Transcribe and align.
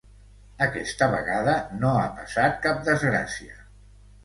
Aquesta 0.65 1.09
vegada 1.11 1.53
no 1.83 1.93
ha 1.99 2.09
passat 2.17 2.59
cap 2.67 2.83
desgràcia. 2.91 3.57